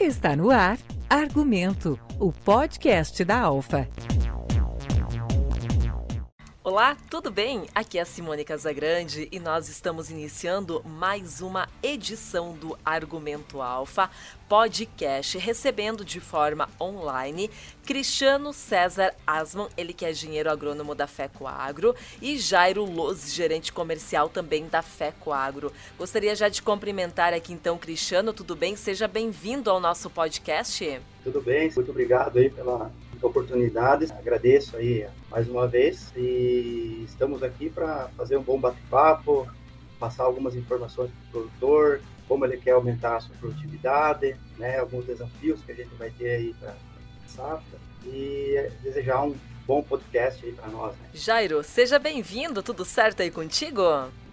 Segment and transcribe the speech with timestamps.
[0.00, 0.78] Está no ar
[1.10, 3.86] Argumento, o podcast da Alfa.
[6.62, 7.64] Olá, tudo bem?
[7.74, 14.10] Aqui é a Simone Casagrande e nós estamos iniciando mais uma edição do Argumento Alfa
[14.46, 17.50] podcast, recebendo de forma online
[17.86, 23.72] Cristiano César Asman, ele que é engenheiro agrônomo da FECO Agro, e Jairo Loz, gerente
[23.72, 25.72] comercial também da FECO Agro.
[25.96, 28.76] Gostaria já de cumprimentar aqui então, Cristiano, tudo bem?
[28.76, 31.00] Seja bem-vindo ao nosso podcast.
[31.24, 32.92] Tudo bem, muito obrigado aí pela
[33.22, 34.10] oportunidades.
[34.10, 39.46] Agradeço aí mais uma vez e estamos aqui para fazer um bom bate-papo,
[39.98, 45.04] passar algumas informações para o produtor, como ele quer aumentar a sua produtividade, né, alguns
[45.04, 49.34] desafios que a gente vai ter aí para a safra e desejar um
[49.66, 50.92] bom podcast aí para nós.
[50.92, 51.08] Né?
[51.12, 53.82] Jairo, seja bem-vindo, tudo certo aí contigo?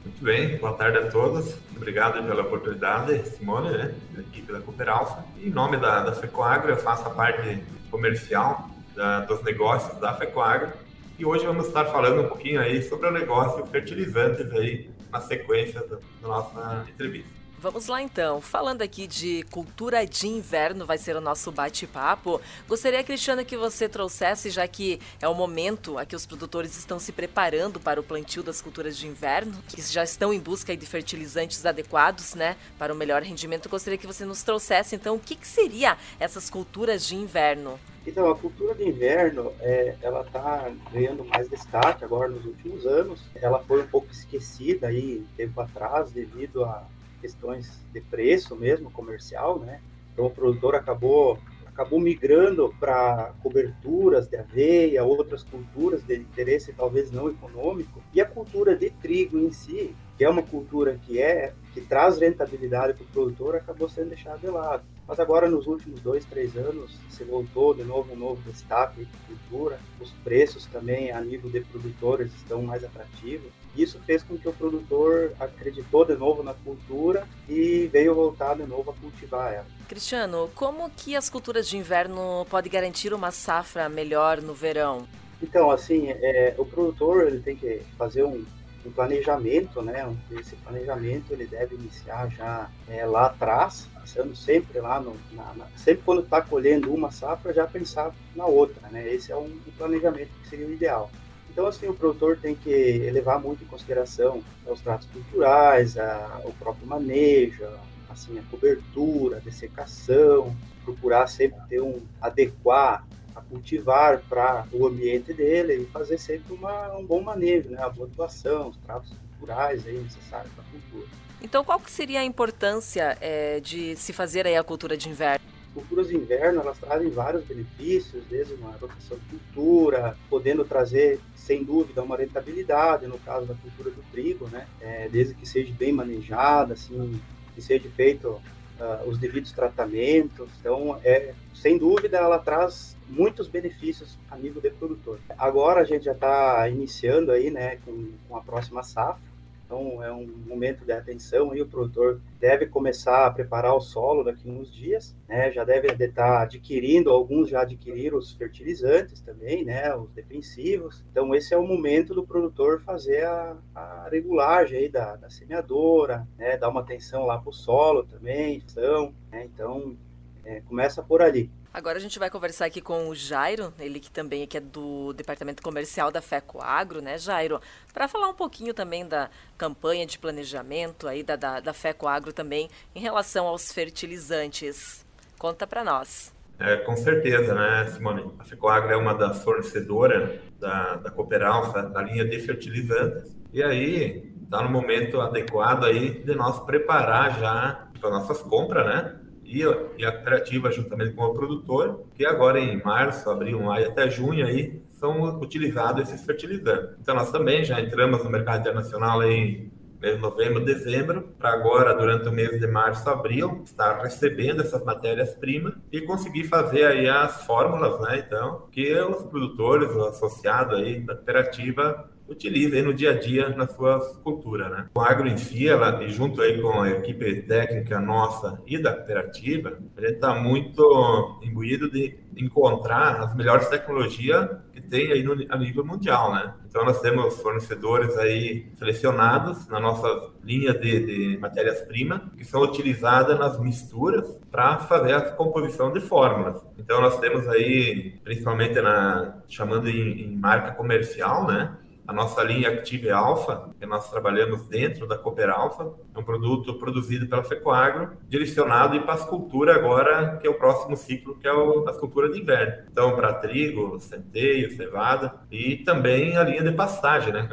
[0.03, 1.55] Muito bem, boa tarde a todos.
[1.75, 5.25] Obrigado pela oportunidade, Simone, né, da equipe da Cooper Alpha.
[5.37, 10.73] Em nome da, da FECOAGRO, eu faço a parte comercial da, dos negócios da FECOAGRO.
[11.17, 15.79] E hoje vamos estar falando um pouquinho aí sobre o negócio fertilizantes aí na sequência
[15.81, 17.37] da, da nossa entrevista.
[17.59, 18.39] Vamos lá então.
[18.39, 22.39] Falando aqui de cultura de inverno, vai ser o nosso bate-papo.
[22.67, 26.99] Gostaria, Cristiano, que você trouxesse, já que é o momento a que os produtores estão
[26.99, 30.85] se preparando para o plantio das culturas de inverno, que já estão em busca de
[30.85, 33.67] fertilizantes adequados, né, para o melhor rendimento.
[33.67, 37.79] Gostaria que você nos trouxesse, então, o que, que seria essas culturas de inverno?
[38.07, 43.21] Então, a cultura de inverno, é, ela está ganhando mais destaque agora nos últimos anos.
[43.35, 46.87] Ela foi um pouco esquecida aí tempo atrás devido a
[47.19, 49.81] questões de preço mesmo, comercial, né?
[50.13, 57.11] Então o produtor acabou acabou migrando para coberturas de aveia, outras culturas de interesse talvez
[57.11, 61.53] não econômico, e a cultura de trigo em si, que é uma cultura que é
[61.75, 64.83] que traz rentabilidade para o produtor, acabou sendo deixada de lado.
[65.07, 69.17] Mas agora, nos últimos dois, três anos, se voltou de novo um novo destaque de
[69.25, 69.79] cultura.
[70.01, 73.49] Os preços também, a nível de produtores, estão mais atrativos.
[73.73, 78.63] Isso fez com que o produtor acreditou de novo na cultura e veio voltar de
[78.63, 79.65] novo a cultivar ela.
[79.87, 85.07] Cristiano, como que as culturas de inverno podem garantir uma safra melhor no verão?
[85.41, 88.43] Então, assim, é, o produtor ele tem que fazer um,
[88.85, 90.13] um planejamento, né?
[90.31, 95.65] Esse planejamento ele deve iniciar já é, lá atrás, pensando sempre lá no, na, na,
[95.75, 99.13] sempre quando está colhendo uma safra já pensar na outra, né?
[99.13, 101.11] Esse é um, um planejamento que seria o ideal.
[101.51, 106.53] Então, assim, o produtor tem que levar muito em consideração os tratos culturais, a, o
[106.53, 107.65] próprio manejo,
[108.09, 115.33] assim, a cobertura, a dessecação, procurar sempre ter um adequar a cultivar para o ambiente
[115.33, 117.81] dele e fazer sempre uma, um bom manejo, né?
[117.81, 121.26] a boa doação, os tratos culturais aí necessários para a cultura.
[121.41, 125.45] Então, qual que seria a importância é, de se fazer aí a cultura de inverno?
[125.77, 131.63] culturas de inverno elas trazem vários benefícios, desde uma rotação de cultura, podendo trazer sem
[131.63, 134.65] dúvida uma rentabilidade no caso da cultura do trigo, né?
[134.81, 137.21] É, desde que seja bem manejada, assim,
[137.53, 140.49] que seja feito uh, os devidos tratamentos.
[140.59, 145.19] Então, é sem dúvida ela traz muitos benefícios a nível de produtor.
[145.37, 149.36] Agora a gente já está iniciando aí, né, com, com a próxima safra.
[149.67, 154.23] Então, é um momento de atenção e o produtor deve começar a preparar o solo
[154.23, 155.51] daqui a uns dias, né?
[155.51, 159.93] Já deve estar adquirindo, alguns já adquiriram os fertilizantes também, né?
[159.93, 161.03] Os defensivos.
[161.11, 166.25] Então, esse é o momento do produtor fazer a, a regulagem aí da, da semeadora,
[166.37, 166.55] né?
[166.55, 169.49] Dar uma atenção lá para o solo também, então, né?
[169.53, 169.97] Então,
[170.45, 171.51] é, começa por ali.
[171.73, 175.13] Agora a gente vai conversar aqui com o Jairo, ele que também aqui é do
[175.13, 177.61] departamento comercial da FECO Agro, né, Jairo?
[177.93, 182.33] Para falar um pouquinho também da campanha de planejamento aí da, da, da FECO Agro
[182.33, 185.05] também em relação aos fertilizantes.
[185.37, 186.33] Conta para nós.
[186.59, 188.31] É, com certeza, né, Simone?
[188.39, 193.35] A FECOAGRO é uma das fornecedoras da, da Cooperalfa, da linha de fertilizantes.
[193.53, 199.15] E aí, está no momento adequado aí de nós preparar já para nossas compras, né?
[199.47, 204.45] E, a cooperativa juntamente com o produtor, que agora em março, abril, maio até junho
[204.45, 206.97] aí são utilizados esses fertilizantes.
[207.01, 209.71] Então nós também já entramos no mercado internacional em
[210.19, 216.01] novembro, dezembro, para agora, durante o mês de março, abril, estar recebendo essas matérias-primas e
[216.01, 222.09] conseguir fazer aí as fórmulas, né, então, que os produtores, o associado aí da cooperativa
[222.29, 224.69] utiliza no dia a dia na sua cultura.
[224.69, 224.85] Né?
[224.95, 229.77] O agro em si, ela, junto aí com a equipe técnica nossa e da cooperativa,
[229.95, 235.57] a gente está muito imbuído de encontrar as melhores tecnologias que tem aí no, a
[235.57, 236.53] nível mundial, né?
[236.69, 243.39] Então nós temos fornecedores aí selecionados na nossa linha de, de matérias-primas que são utilizadas
[243.39, 246.61] nas misturas para fazer a composição de fórmulas.
[246.77, 251.75] Então nós temos aí, principalmente na chamando em, em marca comercial, né?
[252.07, 256.73] A nossa linha Active Alpha, que nós trabalhamos dentro da Cooper Alpha, é um produto
[256.75, 261.51] produzido pela Fecoagro, direcionado para a cultura agora, que é o próximo ciclo, que é
[261.51, 262.85] o, a cultura de inverno.
[262.89, 267.49] Então, para trigo, centeio, cevada e também a linha de pastagem, né?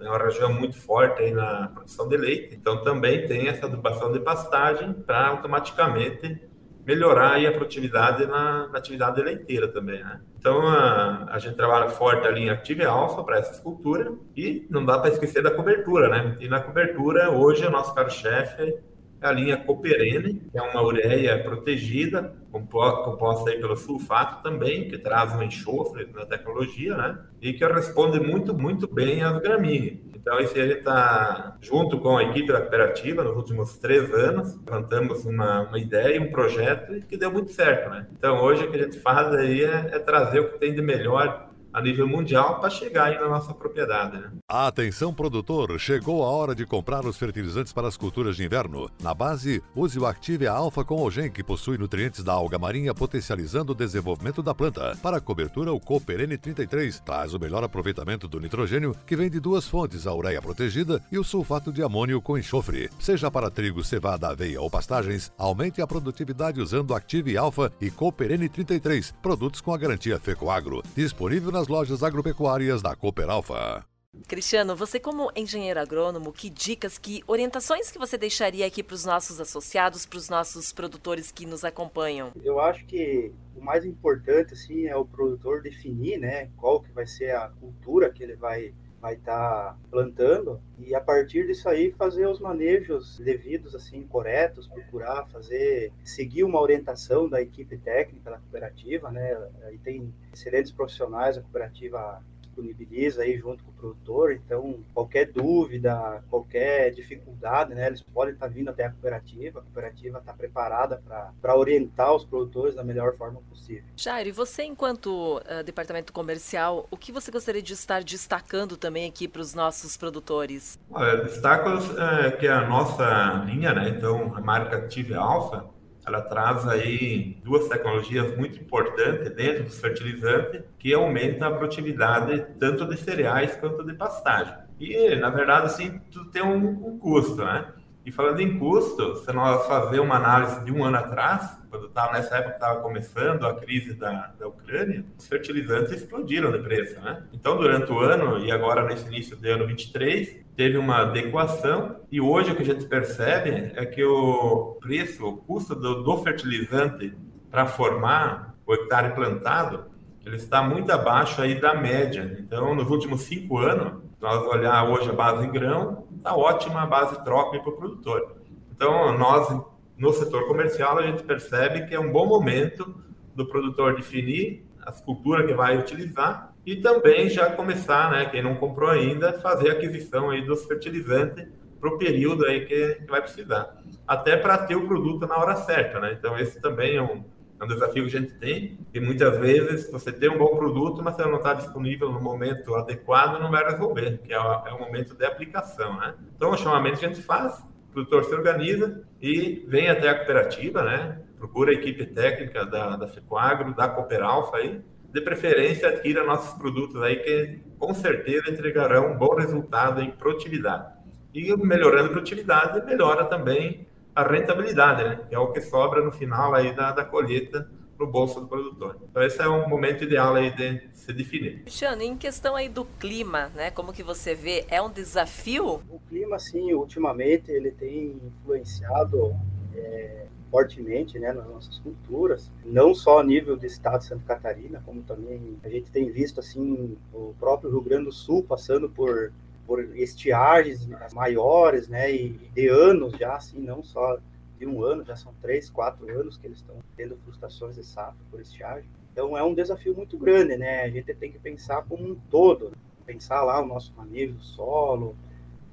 [0.00, 4.12] É uma região muito forte aí na produção de leite, então também tem essa adubação
[4.12, 6.47] de pastagem para automaticamente
[6.88, 10.22] melhorar aí a produtividade na, na atividade leiteira também, né?
[10.38, 14.82] Então, a, a, gente trabalha forte ali em Active Alpha para essa escultura e não
[14.82, 16.34] dá para esquecer da cobertura, né?
[16.40, 18.74] E na cobertura, hoje, o nosso carro-chefe é
[19.20, 25.34] a linha Coperene, que é uma ureia protegida, composta aí pelo sulfato também, que traz
[25.34, 27.18] um enxofre na tecnologia, né?
[27.40, 29.98] E que responde muito, muito bem às gramíneas.
[30.14, 35.24] Então, esse gente está junto com a equipe da cooperativa nos últimos três anos, levantamos
[35.24, 38.06] uma, uma ideia, um projeto que deu muito certo, né?
[38.12, 40.82] Então, hoje o que a gente faz aí é, é trazer o que tem de
[40.82, 44.18] melhor a nível mundial para chegar aí na nossa propriedade.
[44.18, 44.30] Né?
[44.48, 48.90] Atenção produtor, chegou a hora de comprar os fertilizantes para as culturas de inverno.
[49.00, 52.92] Na base, use o Active Alpha com o Gen, que possui nutrientes da alga marinha
[52.92, 54.96] potencializando o desenvolvimento da planta.
[55.00, 59.38] Para a cobertura, o Cooper N33 traz o melhor aproveitamento do nitrogênio, que vem de
[59.38, 62.90] duas fontes, a ureia protegida e o sulfato de amônio com enxofre.
[62.98, 68.30] Seja para trigo, cevada, aveia ou pastagens, aumente a produtividade usando Active Alpha e Cooper
[68.30, 70.82] N33, produtos com a garantia Fecoagro.
[70.96, 73.84] Disponível nas lojas agropecuárias da Cooper Alpha.
[74.26, 79.04] Cristiano, você como engenheiro agrônomo, que dicas, que orientações que você deixaria aqui para os
[79.04, 82.32] nossos associados, para os nossos produtores que nos acompanham?
[82.42, 87.06] Eu acho que o mais importante assim é o produtor definir, né, qual que vai
[87.06, 91.92] ser a cultura que ele vai vai estar tá plantando e a partir disso aí
[91.92, 98.38] fazer os manejos devidos assim corretos procurar fazer seguir uma orientação da equipe técnica da
[98.38, 99.36] cooperativa né?
[99.72, 102.22] E tem excelentes profissionais a cooperativa
[102.58, 104.32] disponibiliza aí junto com o produtor.
[104.32, 109.60] Então, qualquer dúvida, qualquer dificuldade, né, eles podem estar vindo até a cooperativa.
[109.60, 111.02] A cooperativa está preparada
[111.40, 113.84] para orientar os produtores da melhor forma possível.
[113.96, 119.08] Jair, e você, enquanto uh, departamento comercial, o que você gostaria de estar destacando também
[119.08, 120.78] aqui para os nossos produtores?
[120.90, 121.68] Olha, destaco
[122.00, 125.68] é, que a nossa linha, né, então, a marca Active Alpha,
[126.08, 132.86] ela traz aí duas tecnologias muito importantes dentro dos fertilizantes que aumentam a produtividade tanto
[132.86, 134.54] de cereais quanto de pastagem.
[134.80, 137.72] E, na verdade, assim, tudo tem um, um custo, né?
[138.04, 142.12] E falando em custo, se nós fazer uma análise de um ano atrás, quando estava
[142.14, 147.24] nessa época estava começando a crise da, da Ucrânia, os fertilizantes explodiram de preço, né?
[147.32, 152.20] Então, durante o ano e agora nesse início do ano 23, teve uma adequação e
[152.20, 157.14] hoje o que a gente percebe é que o preço, o custo do, do fertilizante
[157.50, 159.86] para formar o hectare plantado,
[160.24, 162.36] ele está muito abaixo aí da média.
[162.40, 167.22] Então, nos últimos cinco anos, nós olhar hoje a base em grão, está ótima base
[167.24, 168.36] troca para o produtor.
[168.72, 169.48] Então, nós,
[169.96, 172.94] no setor comercial, a gente percebe que é um bom momento
[173.34, 178.54] do produtor definir as culturas que vai utilizar e também já começar, né, quem não
[178.56, 181.46] comprou ainda, fazer a aquisição aí dos fertilizantes
[181.80, 183.76] para o período aí que, que vai precisar.
[184.06, 186.16] Até para ter o produto na hora certa, né?
[186.18, 187.24] Então, esse também é um,
[187.60, 191.02] é um desafio que a gente tem, e muitas vezes você tem um bom produto,
[191.02, 194.72] mas você não está disponível no momento adequado, não vai resolver, que é o, é
[194.72, 196.14] o momento de aplicação, né?
[196.36, 197.58] Então, o chamamento que a gente faz,
[197.90, 201.20] o produtor se organiza e vem até a cooperativa, né?
[201.36, 204.80] Procura a equipe técnica da, da FECOAGRO, da Cooperalfa aí,
[205.12, 210.92] de preferência adquira nossos produtos aí que com certeza entregarão um bom resultado em produtividade.
[211.34, 213.87] E melhorando a produtividade, melhora também
[214.18, 215.20] a rentabilidade, né?
[215.28, 218.98] Que é o que sobra no final aí da, da colheita no bolso do produtor.
[219.08, 221.62] Então esse é um momento ideal aí de se definir.
[221.62, 223.70] Cristiano, em questão aí do clima, né?
[223.70, 224.64] Como que você vê?
[224.68, 225.82] É um desafio?
[225.88, 229.36] O clima, sim, ultimamente ele tem influenciado
[229.76, 234.82] é, fortemente né, nas nossas culturas, não só a nível do estado de Santa Catarina,
[234.84, 239.32] como também a gente tem visto assim o próprio Rio Grande do Sul passando por
[239.68, 244.18] por estiagens maiores, né, e de anos já, assim, não só
[244.58, 248.18] de um ano, já são três, quatro anos que eles estão tendo frustrações de safra
[248.30, 248.88] por estiagem.
[249.12, 250.84] Então é um desafio muito grande, né?
[250.84, 252.72] A gente tem que pensar como um todo.
[253.04, 255.14] pensar lá o nosso manejo do solo,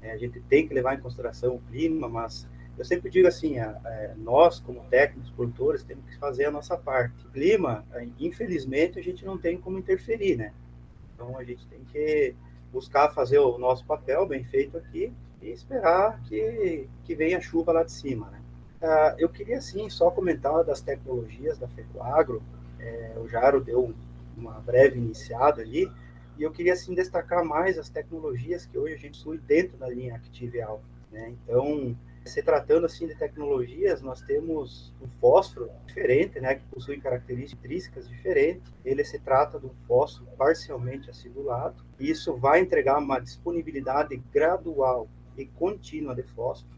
[0.01, 2.47] é, a gente tem que levar em consideração o clima, mas
[2.77, 6.77] eu sempre digo assim, a, a, nós como técnicos, produtores, temos que fazer a nossa
[6.77, 7.25] parte.
[7.25, 7.85] O clima,
[8.19, 10.53] infelizmente, a gente não tem como interferir, né?
[11.13, 12.35] Então a gente tem que
[12.75, 17.71] buscar fazer o nosso papel bem feito aqui e esperar que, que venha a chuva
[17.71, 18.41] lá de cima, né?
[18.81, 22.43] Ah, eu queria, sim, só comentar das tecnologias da FECOAGRO.
[22.77, 23.95] É, o Jaro deu
[24.35, 25.89] uma breve iniciada ali,
[26.37, 29.87] e eu queria, assim, destacar mais as tecnologias que hoje a gente possui dentro da
[29.87, 30.83] linha Active Alpha.
[31.09, 31.29] Né?
[31.29, 38.09] Então, se tratando assim de tecnologias, nós temos um fósforo diferente, né, que possui características
[38.09, 38.73] diferentes.
[38.83, 41.85] Ele se trata de um fósforo parcialmente acidulado.
[41.99, 46.75] Isso vai entregar uma disponibilidade gradual e contínua de fósforo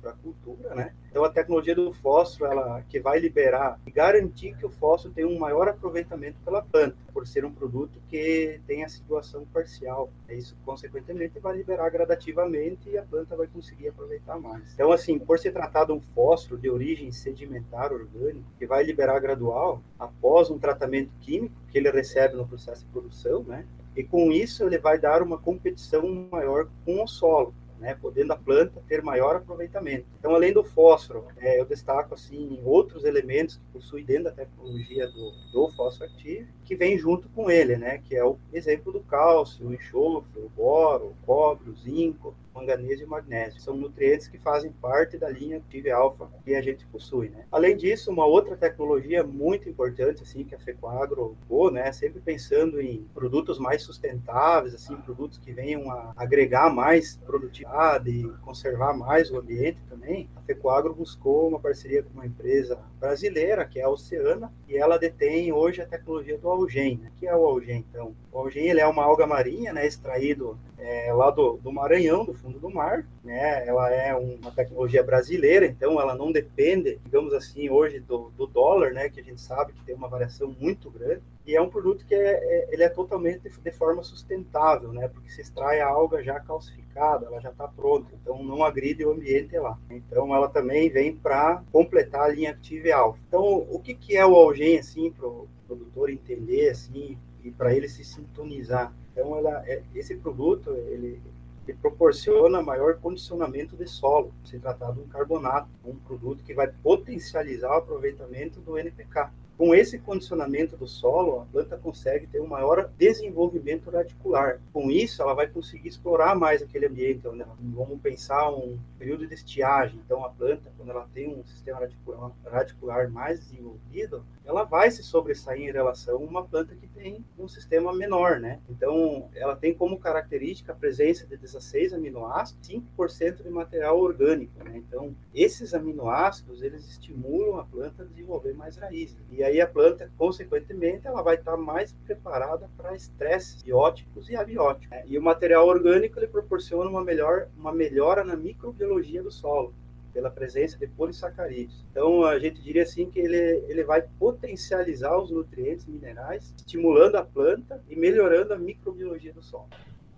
[0.00, 0.92] para a cultura, né?
[1.10, 5.26] Então a tecnologia do fósforo, ela que vai liberar e garantir que o fósforo tenha
[5.26, 10.10] um maior aproveitamento pela planta, por ser um produto que tem a situação parcial.
[10.28, 14.72] É isso, consequentemente, vai liberar gradativamente e a planta vai conseguir aproveitar mais.
[14.74, 19.18] Então, assim, por se tratar de um fósforo de origem sedimentar orgânico, que vai liberar
[19.18, 23.66] gradual após um tratamento químico que ele recebe no processo de produção, né?
[23.96, 28.36] E com isso ele vai dar uma competição maior com o solo né, podendo a
[28.36, 30.06] planta ter maior aproveitamento.
[30.18, 35.08] Então, além do fósforo, é, eu destaco assim outros elementos que possui dentro da tecnologia
[35.08, 39.00] do, do fósforo ativo, que vem junto com ele, né, que é o exemplo do
[39.00, 43.60] cálcio, o enxofre, o boro, o cobre, o zinco, manganês e magnésio.
[43.60, 47.44] São nutrientes que fazem parte da linha Tive Alpha que a gente possui, né?
[47.50, 52.80] Além disso, uma outra tecnologia muito importante assim que a Fecoagro ou, né, sempre pensando
[52.80, 59.30] em produtos mais sustentáveis, assim, produtos que venham a agregar mais produtividade e conservar mais
[59.30, 60.28] o ambiente também.
[60.36, 64.98] A Fecoagro buscou uma parceria com uma empresa brasileira, que é a Oceana, e ela
[64.98, 67.10] detém hoje a tecnologia do algem, né?
[67.18, 68.14] que é o algem, então.
[68.32, 72.32] O algem ele é uma alga marinha, né, extraído é, lá do, do Maranhão, do
[72.32, 73.66] fundo do mar, né?
[73.66, 78.92] Ela é uma tecnologia brasileira, então ela não depende, digamos assim, hoje do, do dólar,
[78.92, 79.08] né?
[79.10, 81.22] Que a gente sabe que tem uma variação muito grande.
[81.46, 85.08] E é um produto que é, é ele é totalmente de, forma sustentável, né?
[85.08, 89.12] Porque se extrai a alga já calcificada, ela já está pronta, então não agride o
[89.12, 89.78] ambiente lá.
[89.90, 93.20] Então ela também vem para completar a linha Active Alpha.
[93.28, 95.28] Então o que, que é o algem assim para
[95.70, 98.92] produtor entender assim e para ele se sintonizar?
[99.12, 101.20] Então, ela, é, esse produto, ele,
[101.66, 106.68] ele proporciona maior condicionamento de solo, se tratar de um carbonato, um produto que vai
[106.68, 109.30] potencializar o aproveitamento do NPK.
[109.60, 114.58] Com esse condicionamento do solo, a planta consegue ter um maior desenvolvimento radicular.
[114.72, 117.20] Com isso, ela vai conseguir explorar mais aquele ambiente.
[117.60, 120.00] Vamos pensar um período de estiagem.
[120.02, 125.02] Então, a planta, quando ela tem um sistema radicular, radicular mais desenvolvido, ela vai se
[125.02, 128.60] sobressair em relação a uma planta que tem um sistema menor, né?
[128.68, 134.78] Então, ela tem como característica a presença de 16 aminoácidos, 5% de material orgânico, né?
[134.78, 139.18] Então, esses aminoácidos, eles estimulam a planta a desenvolver mais raízes.
[139.30, 144.90] E aí a planta, consequentemente, ela vai estar mais preparada para estresses bióticos e abióticos.
[144.90, 145.04] Né?
[145.06, 149.72] E o material orgânico, ele proporciona uma, melhor, uma melhora na microbiologia do solo
[150.12, 151.84] pela presença de polissacarídeos.
[151.90, 157.24] Então, a gente diria assim que ele, ele vai potencializar os nutrientes minerais, estimulando a
[157.24, 159.68] planta e melhorando a microbiologia do solo.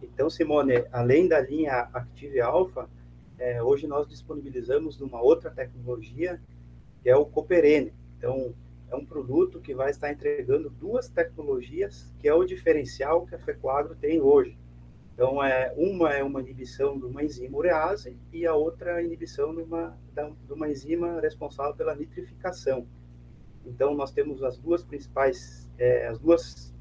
[0.02, 2.88] Então, Simone, além da linha Active Alpha,
[3.38, 6.40] é, hoje nós disponibilizamos uma outra tecnologia,
[7.02, 7.92] que é o Cooperene.
[8.18, 8.54] Então,
[8.92, 13.38] é um produto que vai estar entregando duas tecnologias, que é o diferencial que a
[13.38, 14.58] Fecoagro tem hoje.
[15.14, 19.54] Então, é, uma é uma inibição de uma enzima urease e a outra a inibição
[19.54, 22.86] de uma, de uma enzima responsável pela nitrificação.
[23.64, 26.74] Então, nós temos as duas principais, é, as duas,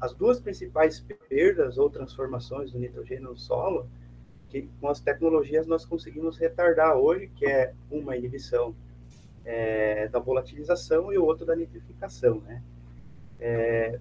[0.00, 3.88] as duas principais perdas ou transformações do nitrogênio no solo,
[4.48, 8.76] que com as tecnologias nós conseguimos retardar hoje, que é uma inibição
[9.46, 12.62] é, da volatilização e o outro da nitrificação, né?
[13.38, 13.98] É,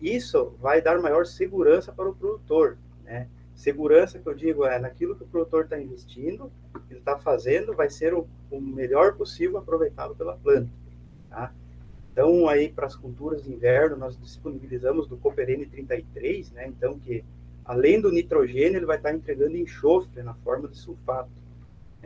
[0.00, 3.28] isso vai dar maior segurança para o produtor, né?
[3.54, 6.50] Segurança que eu digo é naquilo que o produtor está investindo,
[6.90, 10.70] ele está fazendo, vai ser o, o, melhor possível aproveitado pela planta.
[11.30, 11.52] Tá?
[12.12, 16.66] Então, aí para as culturas de inverno, nós disponibilizamos do Cooperene 33, né?
[16.68, 17.24] Então, que
[17.64, 21.30] além do nitrogênio, ele vai estar tá entregando enxofre na forma de sulfato,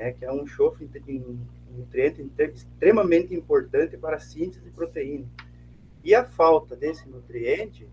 [0.01, 0.13] né?
[0.13, 1.39] Que é um enxofre, um
[1.77, 5.27] nutriente extremamente importante para a síntese de proteína.
[6.03, 7.87] E a falta desse nutriente,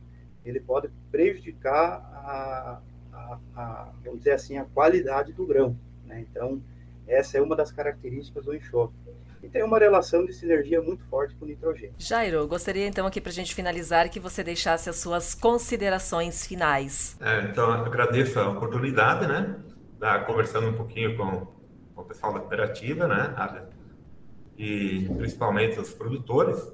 [0.45, 5.77] ele pode prejudicar a, a, a, vamos dizer assim, a qualidade do grão.
[6.05, 6.25] Né?
[6.31, 6.61] Então,
[7.05, 8.95] essa é uma das características do enxofre.
[9.43, 11.93] e tem uma relação de sinergia muito forte com o nitrogênio.
[11.97, 17.17] Jairo, gostaria então aqui para a gente finalizar que você deixasse as suas considerações finais.
[17.19, 19.57] É, então, eu agradeço a oportunidade, né?
[19.95, 21.56] Estar conversando um pouquinho com
[22.01, 23.67] o pessoal da cooperativa, né?
[24.57, 26.71] E principalmente os produtores.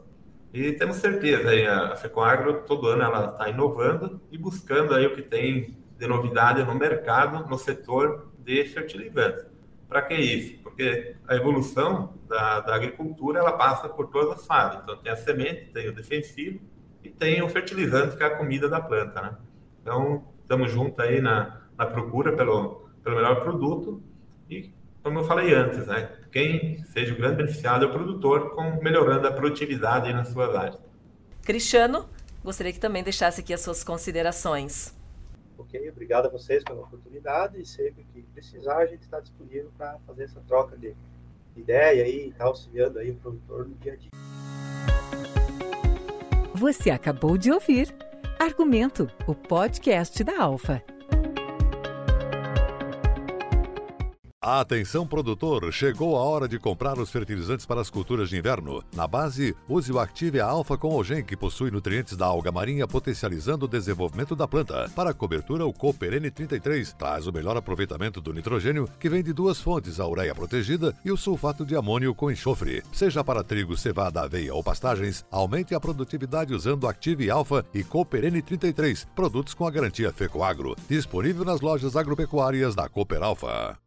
[0.54, 5.16] E temos certeza, aí, a FECOAGRO todo ano ela está inovando e buscando aí o
[5.16, 9.46] que tem de novidade no mercado, no setor de fertilizantes.
[9.88, 10.62] Para que isso?
[10.62, 14.80] Porque a evolução da, da, agricultura ela passa por todas as fases.
[14.82, 16.60] Então tem a semente, tem o defensivo
[17.04, 19.38] e tem o fertilizante que é a comida da planta, né?
[19.82, 24.02] Então estamos juntos aí na, na procura pelo, pelo melhor produto
[24.50, 24.74] e
[25.04, 26.10] como eu falei antes, né?
[26.32, 30.80] Quem seja o grande beneficiado é o produtor, com, melhorando a produtividade nas suas áreas.
[31.44, 32.08] Cristiano,
[32.44, 34.96] gostaria que também deixasse aqui as suas considerações.
[35.58, 40.00] Ok, obrigado a vocês pela oportunidade e sempre que precisar a gente está disponível para
[40.08, 40.96] fazer essa troca de
[41.56, 44.10] ideia e estar tá auxiliando aí o produtor no dia a dia.
[46.56, 47.94] Você acabou de ouvir
[48.40, 50.84] Argumento, o podcast da Alfa.
[54.46, 58.84] Atenção produtor, chegou a hora de comprar os fertilizantes para as culturas de inverno.
[58.94, 63.64] Na base, use o Active Alpha com Ogen, que possui nutrientes da alga marinha potencializando
[63.64, 64.92] o desenvolvimento da planta.
[64.94, 69.32] Para a cobertura, o Cooper N33 traz o melhor aproveitamento do nitrogênio, que vem de
[69.32, 72.84] duas fontes, a ureia protegida e o sulfato de amônio com enxofre.
[72.92, 78.26] Seja para trigo, cevada, aveia ou pastagens, aumente a produtividade usando Active Alpha e Cooper
[78.26, 80.76] N33, produtos com a garantia Fecoagro.
[80.90, 83.83] Disponível nas lojas agropecuárias da Cooper Alpha.